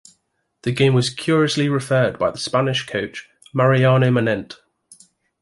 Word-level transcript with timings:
The 0.63 0.71
game 0.71 0.95
was 0.95 1.11
curiously 1.11 1.69
referred 1.69 2.17
by 2.17 2.31
the 2.31 2.39
Spanish 2.39 2.87
coach 2.87 3.29
Mariano 3.53 4.09
Manent. 4.09 4.55